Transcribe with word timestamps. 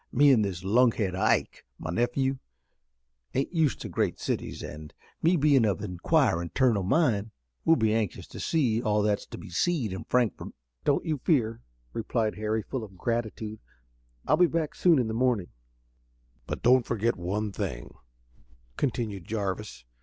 Me 0.11 0.31
an' 0.33 0.41
this 0.41 0.63
lunkhead, 0.63 1.13
Ike, 1.13 1.63
my 1.77 1.91
nephew, 1.91 2.39
ain't 3.35 3.53
used 3.53 3.79
to 3.81 3.87
great 3.87 4.17
cities, 4.19 4.63
an' 4.63 4.89
me 5.21 5.35
bein' 5.37 5.63
of 5.63 5.79
an 5.81 5.91
inquirin' 5.99 6.49
turn 6.55 6.75
o' 6.75 6.81
mind 6.81 7.29
we'll 7.65 7.75
be 7.75 7.93
anxious 7.93 8.25
to 8.29 8.39
see 8.39 8.81
all 8.81 9.03
that's 9.03 9.27
to 9.27 9.37
be 9.37 9.51
seed 9.51 9.93
in 9.93 10.03
Frankfort." 10.05 10.53
"Don't 10.85 11.05
you 11.05 11.19
fear," 11.19 11.61
replied 11.93 12.33
Harry, 12.33 12.63
full 12.63 12.83
of 12.83 12.97
gratitude, 12.97 13.59
"I'll 14.25 14.37
be 14.37 14.47
back 14.47 14.73
soon 14.73 14.97
in 14.97 15.07
the 15.07 15.13
morning." 15.13 15.49
"But 16.47 16.63
don't 16.63 16.83
furgit 16.83 17.15
one 17.15 17.51
thing," 17.51 17.93
continued 18.77 19.25
Jarvis. 19.25 19.85